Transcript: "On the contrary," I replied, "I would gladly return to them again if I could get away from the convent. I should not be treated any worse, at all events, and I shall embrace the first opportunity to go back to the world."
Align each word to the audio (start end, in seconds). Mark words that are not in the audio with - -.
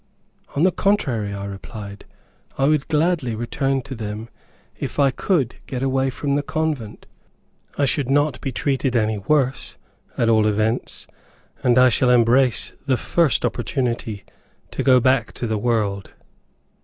"On 0.55 0.63
the 0.63 0.71
contrary," 0.71 1.31
I 1.31 1.45
replied, 1.45 2.05
"I 2.57 2.65
would 2.65 2.87
gladly 2.87 3.35
return 3.35 3.83
to 3.83 3.93
them 3.93 4.23
again 4.23 4.29
if 4.79 4.97
I 4.97 5.11
could 5.11 5.57
get 5.67 5.83
away 5.83 6.09
from 6.09 6.33
the 6.33 6.41
convent. 6.41 7.05
I 7.77 7.85
should 7.85 8.09
not 8.09 8.41
be 8.41 8.51
treated 8.51 8.95
any 8.95 9.19
worse, 9.19 9.77
at 10.17 10.27
all 10.27 10.47
events, 10.47 11.05
and 11.61 11.77
I 11.77 11.89
shall 11.89 12.09
embrace 12.09 12.73
the 12.87 12.97
first 12.97 13.45
opportunity 13.45 14.23
to 14.71 14.81
go 14.81 14.99
back 14.99 15.33
to 15.33 15.45
the 15.45 15.59
world." 15.59 16.09